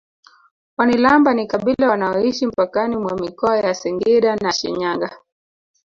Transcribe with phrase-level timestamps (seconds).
[0.77, 5.19] Wanilamba ni kabila wanaoishi mpakani mwa mikoa ya Singida na Shinyanga